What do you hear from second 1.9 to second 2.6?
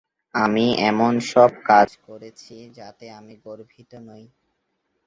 করেছি